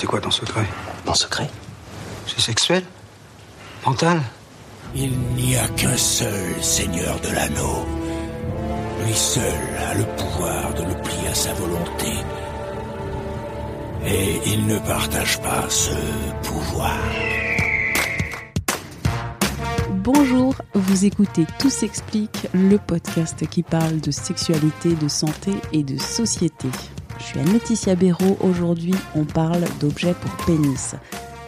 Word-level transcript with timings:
C'est 0.00 0.06
quoi 0.06 0.18
ton 0.18 0.30
secret 0.30 0.64
Mon 1.04 1.12
secret 1.12 1.50
C'est 2.26 2.40
sexuel 2.40 2.82
Mental 3.84 4.18
Il 4.94 5.10
n'y 5.36 5.54
a 5.56 5.68
qu'un 5.68 5.94
seul 5.94 6.54
seigneur 6.62 7.20
de 7.20 7.28
l'anneau. 7.28 7.84
Lui 9.04 9.12
seul 9.12 9.44
a 9.90 9.94
le 9.96 10.04
pouvoir 10.16 10.72
de 10.72 10.84
le 10.84 10.94
plier 11.02 11.28
à 11.28 11.34
sa 11.34 11.52
volonté. 11.52 12.12
Et 14.06 14.40
il 14.46 14.66
ne 14.68 14.78
partage 14.78 15.38
pas 15.42 15.68
ce 15.68 15.94
pouvoir. 16.44 16.96
Bonjour, 19.96 20.54
vous 20.72 21.04
écoutez 21.04 21.44
Tout 21.58 21.68
s'explique, 21.68 22.48
le 22.54 22.78
podcast 22.78 23.46
qui 23.50 23.62
parle 23.62 24.00
de 24.00 24.10
sexualité, 24.10 24.94
de 24.94 25.08
santé 25.08 25.52
et 25.74 25.82
de 25.82 25.98
société. 25.98 26.68
Je 27.20 27.26
suis 27.26 27.38
Anne-Laetitia 27.38 27.94
Béraud, 27.94 28.38
aujourd'hui 28.40 28.94
on 29.14 29.24
parle 29.24 29.64
d'objets 29.78 30.14
pour 30.14 30.46
pénis. 30.46 30.94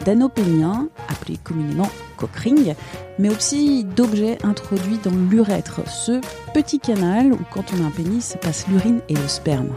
D'anneaux 0.05 0.28
péniens, 0.28 0.89
appelés 1.09 1.39
communément 1.42 1.89
cockring, 2.17 2.75
mais 3.19 3.31
aussi 3.31 3.84
d'objets 3.84 4.39
introduits 4.45 4.98
dans 5.03 5.17
l'urètre, 5.31 5.81
ce 5.89 6.20
petit 6.53 6.78
canal 6.78 7.33
où 7.33 7.39
quand 7.50 7.65
on 7.73 7.83
a 7.83 7.87
un 7.87 7.91
pénis 7.91 8.37
passe 8.43 8.67
l'urine 8.69 9.00
et 9.09 9.15
le 9.15 9.28
sperme. 9.28 9.70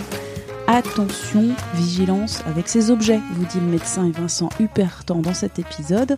Attention, 0.67 1.45
vigilance 1.75 2.41
avec 2.45 2.67
ces 2.67 2.91
objets, 2.91 3.19
vous 3.33 3.45
dit 3.45 3.59
le 3.59 3.71
médecin 3.71 4.11
Vincent 4.11 4.49
Hupertan 4.59 5.19
dans 5.19 5.33
cet 5.33 5.59
épisode. 5.59 6.17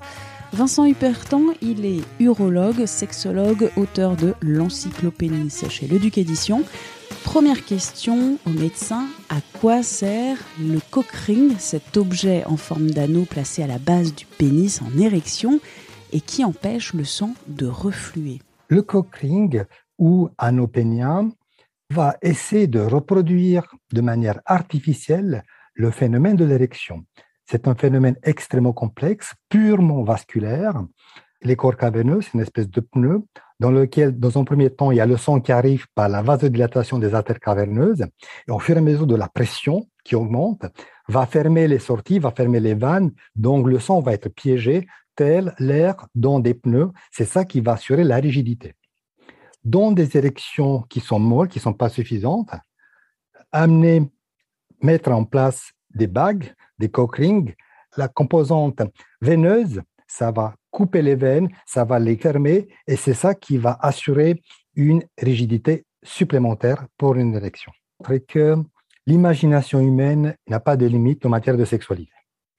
Vincent 0.54 0.86
Hupertan, 0.86 1.44
il 1.62 1.86
est 1.86 2.02
urologue, 2.20 2.86
sexologue, 2.86 3.70
auteur 3.76 4.16
de 4.16 4.34
l'encyclopénis 4.42 5.66
chez 5.70 5.88
Le 5.88 6.00
Duc 6.00 6.18
Édition. 6.18 6.64
Première 7.28 7.66
question 7.66 8.40
au 8.46 8.50
médecin, 8.50 9.06
à 9.28 9.42
quoi 9.60 9.84
sert 9.84 10.38
le 10.62 10.80
cock 10.90 11.12
ring, 11.12 11.58
cet 11.60 11.98
objet 11.98 12.46
en 12.46 12.56
forme 12.56 12.90
d'anneau 12.90 13.26
placé 13.26 13.62
à 13.62 13.68
la 13.68 13.80
base 13.80 14.16
du 14.16 14.26
pénis 14.26 14.82
en 14.82 14.98
érection 14.98 15.60
et 16.14 16.22
qui 16.22 16.46
empêche 16.46 16.94
le 16.94 17.04
sang 17.04 17.34
de 17.48 17.68
refluer? 17.68 18.40
Le 18.70 18.82
cock 18.82 19.14
ring 19.18 19.66
ou 20.00 20.30
anneau 20.38 20.68
pénien 20.68 21.30
va 21.94 22.16
essayer 22.22 22.66
de 22.66 22.80
reproduire 22.80 23.76
de 23.92 24.00
manière 24.00 24.40
artificielle 24.46 25.44
le 25.74 25.92
phénomène 25.92 26.38
de 26.38 26.46
l'érection. 26.46 27.04
C'est 27.46 27.68
un 27.68 27.76
phénomène 27.76 28.16
extrêmement 28.24 28.74
complexe, 28.74 29.34
purement 29.50 30.02
vasculaire. 30.02 30.82
Les 31.42 31.58
corps 31.58 31.76
caverneux, 31.76 32.22
c'est 32.22 32.34
une 32.36 32.40
espèce 32.40 32.70
de 32.70 32.80
pneu 32.80 33.22
dans 33.60 33.72
lequel, 33.72 34.18
dans 34.18 34.38
un 34.38 34.44
premier 34.44 34.70
temps, 34.70 34.92
il 34.92 34.98
y 34.98 35.00
a 35.00 35.06
le 35.06 35.18
sang 35.18 35.40
qui 35.40 35.52
arrive 35.52 35.88
par 35.96 36.10
la 36.10 36.22
vasodilatation 36.22 37.00
des 37.00 37.14
artères 37.16 37.40
caverneuses. 37.40 38.06
Et 38.48 38.52
au 38.52 38.60
fur 38.60 38.76
et 38.76 38.80
à 38.80 38.82
mesure 38.82 39.08
de 39.08 39.16
la 39.16 39.28
pression 39.28 39.88
qui 40.04 40.16
augmente, 40.16 40.66
va 41.08 41.26
fermer 41.26 41.68
les 41.68 41.80
sorties, 41.80 42.20
va 42.20 42.32
fermer 42.32 42.60
les 42.60 42.76
vannes. 42.76 43.12
Donc, 43.36 43.68
le 43.68 43.80
sang 43.80 44.00
va 44.00 44.14
être 44.14 44.30
piégé, 44.30 44.88
tel 45.16 45.56
l'air 45.58 45.96
dans 46.14 46.40
des 46.40 46.54
pneus. 46.54 46.92
C'est 47.12 47.26
ça 47.26 47.46
qui 47.46 47.62
va 47.62 47.74
assurer 47.74 48.04
la 48.04 48.18
rigidité. 48.18 48.76
Dans 49.64 49.92
des 49.92 50.16
érections 50.16 50.84
qui 50.84 51.00
sont 51.00 51.20
molles, 51.20 51.50
qui 51.50 51.58
ne 51.58 51.64
sont 51.64 51.74
pas 51.74 51.90
suffisantes, 51.90 52.52
amener, 53.52 54.04
mettre 54.82 55.12
en 55.12 55.26
place 55.26 55.72
des 55.94 56.08
bagues, 56.08 56.54
des 56.78 56.90
cock 56.90 57.18
rings, 57.18 57.54
la 57.98 58.08
composante 58.08 58.82
veineuse, 59.20 59.82
ça 60.06 60.32
va 60.32 60.56
couper 60.78 61.02
les 61.02 61.16
veines, 61.16 61.50
ça 61.66 61.86
va 61.86 61.98
les 61.98 62.18
fermer, 62.18 62.68
et 62.86 62.98
c'est 62.98 63.16
ça 63.16 63.34
qui 63.34 63.58
va 63.58 63.80
assurer 63.82 64.44
une 64.76 65.02
rigidité 65.18 65.86
supplémentaire 66.04 66.86
pour 67.00 67.16
une 67.16 67.34
érection. 67.34 67.72
Que 68.28 68.58
l'imagination 69.08 69.80
humaine 69.80 70.36
n'a 70.48 70.60
pas 70.60 70.78
de 70.78 70.86
limite 70.86 71.26
en 71.26 71.30
matière 71.30 71.58
de 71.58 71.66
sexualité. 71.66 72.14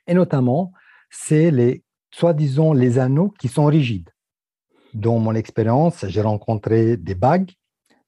Et 0.09 0.15
notamment, 0.15 0.73
c'est 1.09 1.53
les, 1.53 1.84
soi-disant, 2.11 2.73
les 2.73 2.99
anneaux 2.99 3.33
qui 3.39 3.47
sont 3.47 3.67
rigides. 3.67 4.11
Dans 4.95 5.21
mon 5.21 5.37
expérience, 5.37 6.05
j'ai 6.09 6.23
rencontré 6.33 6.97
des 6.97 7.15
bagues, 7.15 7.53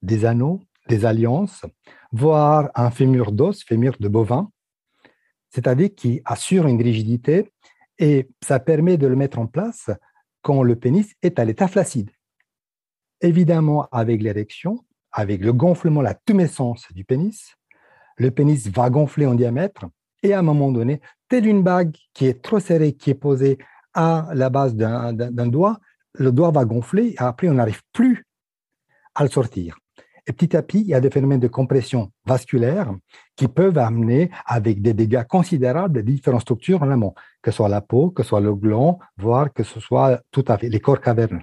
des 0.02 0.24
anneaux, 0.24 0.58
des 0.88 1.04
alliances, 1.04 1.64
voire 2.10 2.68
un 2.74 2.90
fémur 2.90 3.30
d'os, 3.30 3.62
fémur 3.62 3.94
de 4.00 4.08
bovin, 4.08 4.50
c'est-à-dire 5.50 5.90
qui 5.94 6.20
assure 6.24 6.66
une 6.66 6.82
rigidité 6.82 7.52
et 8.00 8.30
ça 8.42 8.58
permet 8.58 8.96
de 8.96 9.06
le 9.06 9.14
mettre 9.14 9.38
en 9.38 9.46
place 9.46 9.90
quand 10.42 10.62
le 10.62 10.74
pénis 10.74 11.14
est 11.22 11.38
à 11.38 11.44
l'état 11.44 11.68
flaccide. 11.68 12.10
Évidemment, 13.20 13.86
avec 13.92 14.22
l'érection, 14.22 14.84
avec 15.12 15.42
le 15.42 15.52
gonflement, 15.52 16.00
la 16.00 16.14
tumescence 16.14 16.86
du 16.92 17.04
pénis, 17.04 17.54
le 18.16 18.30
pénis 18.30 18.68
va 18.68 18.88
gonfler 18.88 19.26
en 19.26 19.34
diamètre 19.34 19.84
et 20.22 20.32
à 20.32 20.38
un 20.38 20.42
moment 20.42 20.72
donné, 20.72 21.00
telle 21.28 21.46
une 21.46 21.62
bague 21.62 21.94
qui 22.14 22.26
est 22.26 22.42
trop 22.42 22.58
serrée, 22.58 22.94
qui 22.94 23.10
est 23.10 23.14
posée 23.14 23.58
à 23.92 24.28
la 24.34 24.48
base 24.48 24.74
d'un 24.74 25.12
doigt, 25.46 25.78
le 26.14 26.32
doigt 26.32 26.50
va 26.50 26.64
gonfler 26.64 27.08
et 27.08 27.18
après 27.18 27.48
on 27.48 27.54
n'arrive 27.54 27.82
plus 27.92 28.24
à 29.14 29.24
le 29.24 29.30
sortir. 29.30 29.78
Et 30.26 30.32
petit 30.32 30.56
à 30.56 30.62
petit, 30.62 30.80
il 30.80 30.86
y 30.86 30.94
a 30.94 31.00
des 31.00 31.10
phénomènes 31.10 31.40
de 31.40 31.48
compression 31.48 32.12
vasculaire 32.24 32.94
qui 33.36 33.48
peuvent 33.48 33.78
amener 33.78 34.30
avec 34.46 34.80
des 34.80 34.94
dégâts 34.94 35.24
considérables 35.24 35.94
de 35.94 36.00
différentes 36.02 36.42
structures 36.42 36.82
en 36.82 36.90
amont, 36.90 37.14
que 37.42 37.50
ce 37.50 37.56
soit 37.56 37.68
la 37.68 37.80
peau, 37.80 38.10
que 38.10 38.22
ce 38.22 38.30
soit 38.30 38.40
le 38.40 38.54
gland, 38.54 38.98
voire 39.16 39.52
que 39.52 39.62
ce 39.62 39.80
soit 39.80 40.20
tout 40.30 40.44
à 40.48 40.58
fait 40.58 40.68
les 40.68 40.80
corps 40.80 41.00
caverneux. 41.00 41.40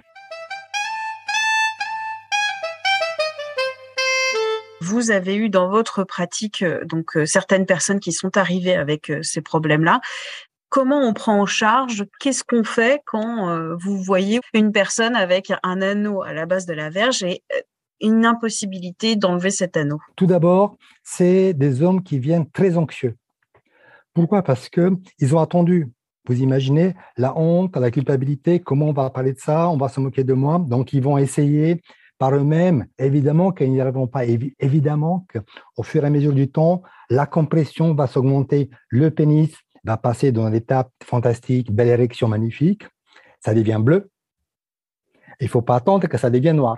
Vous 4.80 5.10
avez 5.10 5.36
eu 5.36 5.50
dans 5.50 5.68
votre 5.68 6.04
pratique 6.04 6.62
euh, 6.62 6.84
donc 6.84 7.16
euh, 7.16 7.26
certaines 7.26 7.66
personnes 7.66 8.00
qui 8.00 8.12
sont 8.12 8.36
arrivées 8.36 8.74
avec 8.74 9.10
euh, 9.10 9.22
ces 9.22 9.42
problèmes-là. 9.42 10.00
Comment 10.70 11.00
on 11.00 11.12
prend 11.12 11.40
en 11.40 11.46
charge? 11.46 12.04
Qu'est-ce 12.20 12.44
qu'on 12.44 12.62
fait 12.62 13.00
quand 13.06 13.74
vous 13.80 14.02
voyez 14.02 14.38
une 14.52 14.70
personne 14.70 15.16
avec 15.16 15.50
un 15.62 15.80
anneau 15.80 16.22
à 16.22 16.34
la 16.34 16.44
base 16.44 16.66
de 16.66 16.74
la 16.74 16.90
verge 16.90 17.22
et 17.22 17.42
une 18.02 18.26
impossibilité 18.26 19.16
d'enlever 19.16 19.48
cet 19.48 19.78
anneau? 19.78 19.98
Tout 20.14 20.26
d'abord, 20.26 20.76
c'est 21.02 21.54
des 21.54 21.82
hommes 21.82 22.02
qui 22.02 22.18
viennent 22.18 22.50
très 22.50 22.76
anxieux. 22.76 23.16
Pourquoi? 24.18 24.42
Parce 24.42 24.68
que 24.68 24.90
ils 25.20 25.36
ont 25.36 25.38
attendu. 25.38 25.92
Vous 26.26 26.42
imaginez 26.42 26.94
la 27.16 27.38
honte, 27.38 27.76
la 27.76 27.92
culpabilité, 27.92 28.58
comment 28.58 28.86
on 28.86 28.92
va 28.92 29.08
parler 29.10 29.32
de 29.32 29.38
ça, 29.38 29.70
on 29.70 29.76
va 29.76 29.88
se 29.88 30.00
moquer 30.00 30.24
de 30.24 30.32
moi. 30.32 30.58
Donc, 30.58 30.92
ils 30.92 31.00
vont 31.00 31.18
essayer 31.18 31.82
par 32.18 32.34
eux-mêmes, 32.34 32.86
évidemment 32.98 33.52
qu'ils 33.52 33.70
n'y 33.70 33.80
arriveront 33.80 34.08
pas. 34.08 34.24
Évidemment 34.24 35.24
qu'au 35.32 35.84
fur 35.84 36.02
et 36.02 36.08
à 36.08 36.10
mesure 36.10 36.32
du 36.32 36.50
temps, 36.50 36.82
la 37.10 37.26
compression 37.26 37.94
va 37.94 38.08
s'augmenter, 38.08 38.70
le 38.88 39.12
pénis 39.12 39.54
va 39.84 39.96
passer 39.96 40.32
dans 40.32 40.48
l'étape 40.48 40.90
fantastique, 41.04 41.70
belle 41.70 41.86
érection 41.86 42.26
magnifique, 42.26 42.88
ça 43.38 43.54
devient 43.54 43.78
bleu. 43.80 44.10
Il 45.38 45.44
ne 45.44 45.50
faut 45.50 45.62
pas 45.62 45.76
attendre 45.76 46.08
que 46.08 46.18
ça 46.18 46.28
devienne 46.28 46.56
noir. 46.56 46.76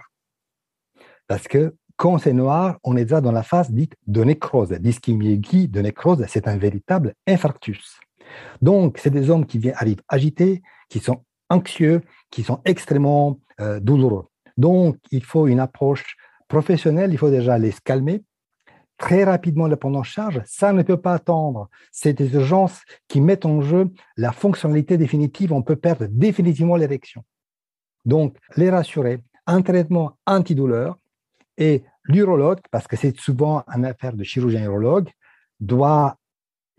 Parce 1.26 1.48
que 1.48 1.74
quand 2.00 2.16
c'est 2.16 2.32
noir, 2.32 2.78
on 2.82 2.96
est 2.96 3.04
déjà 3.04 3.20
dans 3.20 3.30
la 3.30 3.42
phase 3.42 3.70
dite 3.70 3.94
de 4.06 4.24
nécrose. 4.24 4.70
D'ischémie 4.70 5.36
de 5.68 5.80
nécrose, 5.82 6.24
c'est 6.28 6.48
un 6.48 6.56
véritable 6.56 7.12
infarctus. 7.26 8.00
Donc, 8.62 8.96
c'est 8.96 9.10
des 9.10 9.28
hommes 9.28 9.44
qui 9.44 9.58
viennent, 9.58 9.74
arrivent 9.76 10.00
agités, 10.08 10.62
qui 10.88 10.98
sont 10.98 11.22
anxieux, 11.50 12.00
qui 12.30 12.42
sont 12.42 12.62
extrêmement 12.64 13.38
euh, 13.60 13.80
douloureux. 13.80 14.28
Donc, 14.56 14.96
il 15.10 15.22
faut 15.22 15.46
une 15.46 15.60
approche 15.60 16.16
professionnelle, 16.48 17.12
il 17.12 17.18
faut 17.18 17.28
déjà 17.28 17.58
les 17.58 17.74
calmer, 17.84 18.24
très 18.96 19.24
rapidement 19.24 19.66
les 19.66 19.76
prendre 19.76 19.98
en 19.98 20.02
charge. 20.02 20.40
Ça 20.46 20.72
ne 20.72 20.82
peut 20.82 21.02
pas 21.02 21.12
attendre. 21.12 21.68
C'est 21.92 22.14
des 22.14 22.32
urgences 22.32 22.80
qui 23.08 23.20
mettent 23.20 23.44
en 23.44 23.60
jeu 23.60 23.90
la 24.16 24.32
fonctionnalité 24.32 24.96
définitive. 24.96 25.52
On 25.52 25.60
peut 25.60 25.76
perdre 25.76 26.06
définitivement 26.08 26.76
l'érection. 26.76 27.24
Donc, 28.06 28.38
les 28.56 28.70
rassurer, 28.70 29.18
un 29.46 29.60
traitement 29.60 30.16
antidouleur 30.26 30.96
et 31.58 31.84
l'urologue, 32.04 32.60
parce 32.70 32.86
que 32.86 32.96
c'est 32.96 33.16
souvent 33.18 33.64
une 33.74 33.84
affaire 33.84 34.14
de 34.14 34.24
chirurgien 34.24 34.64
urologue, 34.64 35.08
doit 35.60 36.16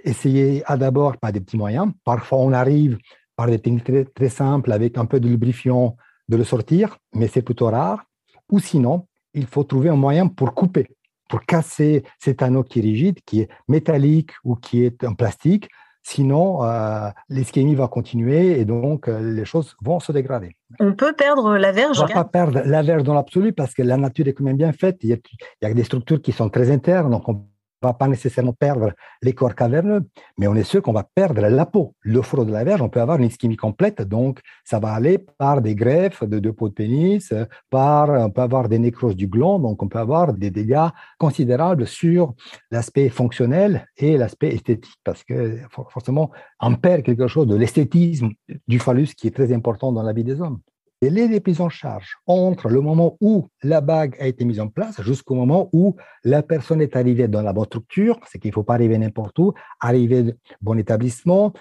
essayer 0.03 0.63
à 0.65 0.77
d'abord 0.77 1.17
par 1.17 1.31
des 1.31 1.39
petits 1.39 1.57
moyens. 1.57 1.91
Parfois, 2.03 2.39
on 2.39 2.51
arrive 2.51 2.97
par 3.35 3.47
des 3.47 3.59
techniques 3.59 3.83
très, 3.83 4.05
très 4.05 4.29
simples 4.29 4.71
avec 4.71 4.97
un 4.97 5.05
peu 5.05 5.19
de 5.19 5.27
lubrifiant 5.27 5.95
de 6.29 6.37
le 6.37 6.43
sortir, 6.43 6.97
mais 7.13 7.27
c'est 7.27 7.41
plutôt 7.41 7.67
rare. 7.67 8.03
Ou 8.51 8.59
sinon, 8.59 9.07
il 9.33 9.45
faut 9.45 9.63
trouver 9.63 9.89
un 9.89 9.95
moyen 9.95 10.27
pour 10.27 10.53
couper 10.53 10.87
pour 11.31 11.45
casser 11.45 12.03
cet 12.19 12.43
anneau 12.43 12.61
qui 12.61 12.79
est 12.79 12.81
rigide, 12.81 13.19
qui 13.25 13.39
est 13.39 13.49
métallique 13.69 14.33
ou 14.43 14.55
qui 14.55 14.83
est 14.83 15.03
en 15.05 15.15
plastique. 15.15 15.69
Sinon, 16.03 16.63
euh, 16.63 17.09
l'ischémie 17.29 17.75
va 17.75 17.87
continuer 17.87 18.59
et 18.59 18.65
donc 18.65 19.07
euh, 19.07 19.19
les 19.19 19.45
choses 19.45 19.75
vont 19.81 19.99
se 19.99 20.11
dégrader. 20.11 20.55
On 20.79 20.93
peut 20.93 21.13
perdre 21.13 21.57
la 21.57 21.71
verge 21.71 21.99
On 21.99 22.03
ne 22.03 22.07
va 22.07 22.13
pas 22.13 22.25
perdre 22.25 22.61
la 22.65 22.81
verge 22.81 23.03
dans 23.03 23.13
l'absolu 23.13 23.53
parce 23.53 23.73
que 23.73 23.83
la 23.83 23.97
nature 23.97 24.27
est 24.27 24.33
quand 24.33 24.43
même 24.43 24.57
bien 24.57 24.73
faite. 24.73 24.97
Il 25.01 25.09
y, 25.09 25.13
a, 25.13 25.17
il 25.61 25.67
y 25.67 25.71
a 25.71 25.73
des 25.73 25.83
structures 25.83 26.21
qui 26.21 26.31
sont 26.31 26.49
très 26.49 26.71
internes, 26.71 27.11
donc 27.11 27.29
on 27.29 27.45
va 27.81 27.93
pas 27.93 28.07
nécessairement 28.07 28.53
perdre 28.53 28.93
les 29.21 29.33
corps 29.33 29.55
caverneux, 29.55 30.03
mais 30.37 30.47
on 30.47 30.55
est 30.55 30.63
sûr 30.63 30.81
qu'on 30.81 30.93
va 30.93 31.03
perdre 31.03 31.41
la 31.41 31.65
peau. 31.65 31.95
Le 32.01 32.21
front 32.21 32.43
de 32.43 32.51
la 32.51 32.63
verge, 32.63 32.81
on 32.81 32.89
peut 32.89 33.01
avoir 33.01 33.17
une 33.17 33.25
ischémie 33.25 33.57
complète, 33.57 34.01
donc 34.01 34.39
ça 34.63 34.79
va 34.79 34.93
aller 34.93 35.17
par 35.17 35.61
des 35.61 35.75
greffes 35.75 36.23
de 36.23 36.39
deux 36.39 36.53
peaux 36.53 36.69
de 36.69 36.73
pénis, 36.73 37.33
par, 37.69 38.09
on 38.09 38.29
peut 38.29 38.41
avoir 38.41 38.69
des 38.69 38.79
nécroses 38.79 39.15
du 39.15 39.27
gland, 39.27 39.59
donc 39.59 39.81
on 39.81 39.87
peut 39.87 39.99
avoir 39.99 40.33
des 40.33 40.51
dégâts 40.51 40.89
considérables 41.17 41.87
sur 41.87 42.33
l'aspect 42.69 43.09
fonctionnel 43.09 43.87
et 43.97 44.17
l'aspect 44.17 44.53
esthétique, 44.53 44.95
parce 45.03 45.23
que 45.23 45.59
forcément, 45.89 46.31
on 46.59 46.75
perd 46.75 47.03
quelque 47.03 47.27
chose 47.27 47.47
de 47.47 47.55
l'esthétisme 47.55 48.29
du 48.67 48.79
phallus 48.79 49.13
qui 49.15 49.27
est 49.27 49.35
très 49.35 49.53
important 49.53 49.91
dans 49.91 50.03
la 50.03 50.13
vie 50.13 50.23
des 50.23 50.41
hommes 50.41 50.59
délai 51.01 51.27
des 51.27 51.39
prises 51.39 51.61
en 51.61 51.69
charge 51.69 52.17
entre 52.27 52.69
le 52.69 52.79
moment 52.79 53.17
où 53.21 53.47
la 53.63 53.81
bague 53.81 54.15
a 54.19 54.27
été 54.27 54.45
mise 54.45 54.59
en 54.59 54.67
place 54.67 55.01
jusqu'au 55.01 55.33
moment 55.33 55.69
où 55.73 55.95
la 56.23 56.43
personne 56.43 56.81
est 56.81 56.95
arrivée 56.95 57.27
dans 57.27 57.41
la 57.41 57.53
bonne 57.53 57.65
structure, 57.65 58.19
c'est 58.27 58.37
qu'il 58.37 58.49
ne 58.49 58.53
faut 58.53 58.63
pas 58.63 58.75
arriver 58.75 58.97
n'importe 58.97 59.39
où, 59.39 59.53
arriver 59.79 60.23
dans 60.23 60.33
bon 60.61 60.77
établissement, 60.77 61.53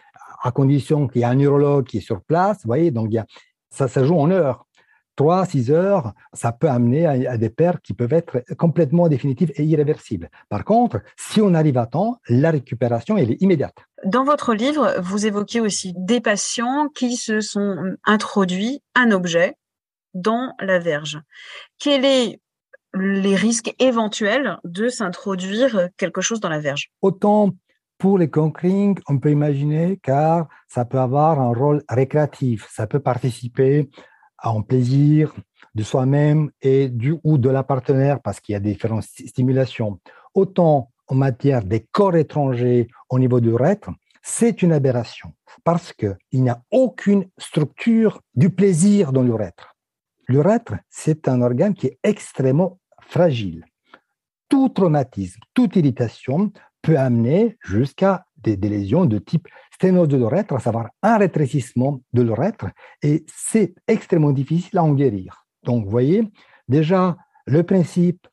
à 0.42 0.52
condition 0.52 1.08
qu'il 1.08 1.22
y 1.22 1.24
ait 1.24 1.26
un 1.26 1.34
neurologue 1.36 1.86
qui 1.86 1.98
est 1.98 2.02
sur 2.02 2.22
place, 2.22 2.58
vous 2.64 2.68
voyez, 2.68 2.90
donc 2.90 3.08
il 3.12 3.24
ça, 3.70 3.86
ça 3.88 4.04
joue 4.04 4.18
en 4.18 4.30
heures. 4.30 4.66
3, 5.20 5.44
6 5.44 5.70
heures, 5.70 6.14
ça 6.32 6.50
peut 6.50 6.70
amener 6.70 7.04
à, 7.04 7.36
des 7.36 7.50
pertes 7.50 7.82
qui 7.82 7.92
peuvent 7.92 8.14
être 8.14 8.42
complètement 8.56 9.06
définitives 9.06 9.52
et 9.54 9.64
irréversibles. 9.64 10.30
Par 10.48 10.64
contre, 10.64 11.02
si 11.18 11.42
on 11.42 11.52
arrive 11.52 11.76
à 11.76 11.84
temps, 11.84 12.16
la 12.30 12.50
récupération, 12.50 13.18
elle 13.18 13.32
est 13.32 13.42
immédiate. 13.42 13.76
Dans 14.06 14.24
votre 14.24 14.54
livre, 14.54 14.94
vous 15.02 15.26
évoquez 15.26 15.60
aussi 15.60 15.92
des 15.94 16.22
patients 16.22 16.88
qui 16.88 17.16
se 17.16 17.42
sont 17.42 17.76
introduits 18.06 18.82
un 18.94 19.10
objet 19.10 19.56
dans 20.14 20.54
la 20.58 20.78
verge. 20.78 21.20
Quels 21.78 22.02
sont 22.02 22.36
les 22.94 23.36
risques 23.36 23.74
éventuels 23.78 24.56
de 24.64 24.88
s'introduire 24.88 25.90
quelque 25.98 26.22
chose 26.22 26.40
dans 26.40 26.48
la 26.48 26.60
verge? 26.60 26.92
Autant 27.02 27.50
pour 27.98 28.16
les 28.16 28.30
conquering, 28.30 28.98
on 29.06 29.18
peut 29.18 29.30
imaginer 29.30 30.00
car 30.02 30.48
ça 30.66 30.86
peut 30.86 30.98
avoir 30.98 31.38
un 31.38 31.52
rôle 31.52 31.82
récréatif, 31.90 32.66
ça 32.70 32.86
peut 32.86 33.00
participer 33.00 33.90
un 34.42 34.62
plaisir 34.62 35.34
de 35.74 35.82
soi-même 35.82 36.50
et 36.62 36.88
du 36.88 37.16
ou 37.24 37.38
de 37.38 37.48
la 37.48 37.62
partenaire 37.62 38.20
parce 38.20 38.40
qu'il 38.40 38.54
y 38.54 38.56
a 38.56 38.60
différentes 38.60 39.04
stimulations. 39.04 40.00
Autant 40.34 40.90
en 41.06 41.14
matière 41.14 41.64
des 41.64 41.80
corps 41.80 42.16
étrangers 42.16 42.88
au 43.08 43.18
niveau 43.18 43.40
du 43.40 43.48
l'urètre, 43.48 43.90
c'est 44.22 44.62
une 44.62 44.72
aberration 44.72 45.32
parce 45.64 45.92
qu'il 45.92 46.16
n'y 46.32 46.50
a 46.50 46.62
aucune 46.70 47.26
structure 47.38 48.20
du 48.34 48.50
plaisir 48.50 49.12
dans 49.12 49.22
l'urètre. 49.22 49.74
L'urètre, 50.28 50.74
c'est 50.88 51.26
un 51.28 51.42
organe 51.42 51.74
qui 51.74 51.88
est 51.88 51.98
extrêmement 52.02 52.78
fragile. 53.00 53.64
Tout 54.48 54.68
traumatisme, 54.68 55.40
toute 55.54 55.76
irritation 55.76 56.52
peut 56.82 56.98
amener 56.98 57.58
jusqu'à 57.62 58.26
des, 58.42 58.56
lésions 58.56 59.04
de 59.04 59.18
type 59.18 59.48
sténose 59.72 60.08
de 60.08 60.16
l'urètre, 60.16 60.54
à 60.54 60.60
savoir 60.60 60.90
un 61.02 61.18
rétrécissement 61.18 62.00
de 62.12 62.22
l'urètre, 62.22 62.66
et 63.02 63.24
c'est 63.26 63.74
extrêmement 63.86 64.32
difficile 64.32 64.78
à 64.78 64.84
en 64.84 64.94
guérir. 64.94 65.46
Donc, 65.64 65.84
vous 65.84 65.90
voyez, 65.90 66.22
déjà, 66.68 67.16
le 67.46 67.62
principe 67.62 68.26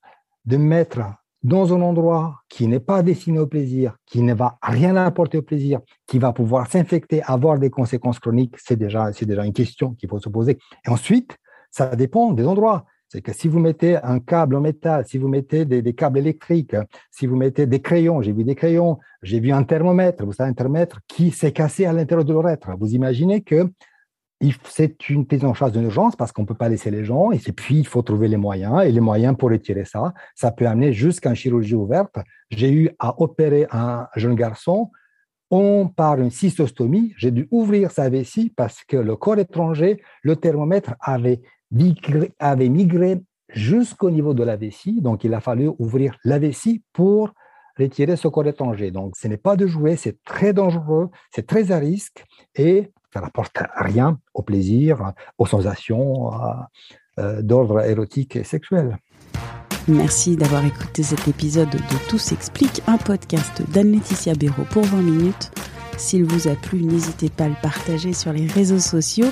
de 0.45 0.57
mettre 0.57 1.01
dans 1.43 1.73
un 1.73 1.81
endroit 1.81 2.41
qui 2.49 2.67
n'est 2.67 2.79
pas 2.79 3.03
destiné 3.03 3.39
au 3.39 3.47
plaisir, 3.47 3.95
qui 4.05 4.21
ne 4.21 4.33
va 4.33 4.57
rien 4.61 4.95
apporter 4.95 5.37
au 5.37 5.41
plaisir, 5.41 5.79
qui 6.07 6.19
va 6.19 6.33
pouvoir 6.33 6.69
s'infecter, 6.69 7.21
avoir 7.23 7.59
des 7.59 7.69
conséquences 7.69 8.19
chroniques, 8.19 8.55
c'est 8.57 8.75
déjà, 8.75 9.11
déjà 9.11 9.45
une 9.45 9.53
question 9.53 9.93
qu'il 9.93 10.09
faut 10.09 10.19
se 10.19 10.29
poser. 10.29 10.57
Et 10.85 10.89
ensuite, 10.89 11.37
ça 11.71 11.95
dépend 11.95 12.31
des 12.31 12.45
endroits. 12.45 12.85
C'est 13.09 13.21
que 13.21 13.31
si 13.31 13.47
vous 13.47 13.59
mettez 13.59 13.95
un 13.97 14.19
câble 14.19 14.55
en 14.55 14.61
métal, 14.61 15.05
si 15.07 15.17
vous 15.17 15.29
mettez 15.29 15.63
des, 15.63 15.93
câbles 15.93 16.19
électriques, 16.19 16.75
si 17.09 17.25
vous 17.25 17.37
mettez 17.37 17.65
des 17.65 17.81
crayons, 17.81 18.21
j'ai 18.21 18.33
vu 18.33 18.43
des 18.43 18.55
crayons, 18.55 18.99
j'ai 19.21 19.39
vu 19.39 19.51
un 19.51 19.63
thermomètre, 19.63 20.25
vous 20.25 20.33
savez, 20.33 20.49
un 20.49 20.53
thermomètre 20.53 20.99
qui 21.07 21.31
s'est 21.31 21.53
cassé 21.53 21.85
à 21.85 21.93
l'intérieur 21.93 22.25
de 22.25 22.33
l'urètre. 22.33 22.69
Vous 22.77 22.93
imaginez 22.93 23.41
que 23.41 23.71
c'est 24.65 25.09
une 25.09 25.25
prise 25.25 25.45
en 25.45 25.53
charge 25.53 25.71
d'urgence 25.71 26.15
parce 26.15 26.31
qu'on 26.31 26.43
ne 26.43 26.47
peut 26.47 26.53
pas 26.53 26.69
laisser 26.69 26.91
les 26.91 27.03
gens 27.03 27.31
et 27.31 27.39
puis 27.39 27.79
il 27.79 27.87
faut 27.87 28.01
trouver 28.01 28.27
les 28.27 28.37
moyens 28.37 28.83
et 28.83 28.91
les 28.91 28.99
moyens 28.99 29.35
pour 29.37 29.49
retirer 29.49 29.85
ça. 29.85 30.13
Ça 30.35 30.51
peut 30.51 30.67
amener 30.67 30.93
jusqu'à 30.93 31.29
une 31.29 31.35
chirurgie 31.35 31.75
ouverte. 31.75 32.17
J'ai 32.49 32.71
eu 32.71 32.89
à 32.99 33.19
opérer 33.21 33.67
un 33.71 34.07
jeune 34.15 34.35
garçon. 34.35 34.91
On 35.49 35.87
par 35.87 36.19
une 36.19 36.29
cystostomie, 36.29 37.13
j'ai 37.15 37.31
dû 37.31 37.47
ouvrir 37.51 37.89
sa 37.91 38.09
vessie 38.09 38.53
parce 38.55 38.83
que 38.83 38.97
le 38.97 39.15
corps 39.15 39.39
étranger, 39.39 40.01
le 40.21 40.35
thermomètre 40.35 40.95
avait 40.99 41.41
avait 42.39 42.69
migré 42.69 43.21
jusqu'au 43.49 44.11
niveau 44.11 44.33
de 44.33 44.43
la 44.43 44.55
vessie, 44.55 45.01
donc 45.01 45.23
il 45.23 45.33
a 45.33 45.39
fallu 45.39 45.69
ouvrir 45.79 46.17
la 46.23 46.39
vessie 46.39 46.83
pour 46.93 47.31
retirer 47.77 48.15
ce 48.15 48.27
corps 48.27 48.47
étranger. 48.47 48.91
Donc 48.91 49.15
ce 49.15 49.27
n'est 49.27 49.37
pas 49.37 49.55
de 49.55 49.67
jouer, 49.67 49.95
c'est 49.95 50.21
très 50.23 50.53
dangereux, 50.53 51.09
c'est 51.31 51.45
très 51.45 51.71
à 51.71 51.77
risque 51.77 52.25
et 52.55 52.91
ça 53.13 53.21
n'apporte 53.21 53.57
rien 53.75 54.19
au 54.33 54.41
plaisir, 54.41 55.13
aux 55.37 55.45
sensations 55.45 56.31
euh, 57.19 57.41
d'ordre 57.41 57.81
érotique 57.81 58.35
et 58.35 58.43
sexuel. 58.43 58.97
Merci 59.87 60.35
d'avoir 60.35 60.65
écouté 60.65 61.01
cet 61.01 61.29
épisode 61.29 61.69
de 61.69 62.09
Tout 62.09 62.17
s'explique, 62.17 62.81
un 62.87 62.97
podcast 62.97 63.61
d'Anne-Laetitia 63.71 64.35
Béraud 64.35 64.65
pour 64.69 64.83
20 64.83 65.01
minutes. 65.01 65.51
S'il 65.97 66.25
vous 66.25 66.49
a 66.49 66.55
plu, 66.55 66.83
n'hésitez 66.83 67.29
pas 67.29 67.45
à 67.45 67.49
le 67.49 67.55
partager 67.61 68.11
sur 68.11 68.33
les 68.33 68.45
réseaux 68.47 68.79
sociaux 68.79 69.29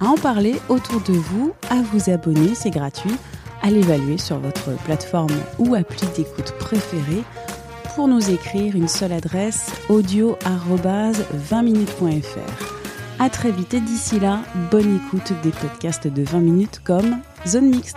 à 0.00 0.06
en 0.06 0.16
parler 0.16 0.56
autour 0.68 1.00
de 1.00 1.12
vous, 1.12 1.52
à 1.70 1.80
vous 1.82 2.10
abonner, 2.10 2.54
c'est 2.54 2.70
gratuit, 2.70 3.14
à 3.62 3.70
l'évaluer 3.70 4.18
sur 4.18 4.38
votre 4.38 4.76
plateforme 4.84 5.34
ou 5.58 5.74
appli 5.74 6.06
d'écoute 6.16 6.52
préférée. 6.58 7.24
Pour 7.94 8.08
nous 8.08 8.30
écrire, 8.30 8.76
une 8.76 8.88
seule 8.88 9.12
adresse 9.12 9.72
audio-20minutes.fr. 9.88 12.74
À 13.18 13.30
très 13.30 13.50
vite 13.50 13.74
et 13.74 13.80
d'ici 13.80 14.20
là, 14.20 14.42
bonne 14.70 14.96
écoute 14.96 15.32
des 15.42 15.50
podcasts 15.50 16.06
de 16.06 16.22
20 16.22 16.38
minutes 16.38 16.80
comme 16.84 17.18
Zone 17.46 17.70
Mixte. 17.70 17.96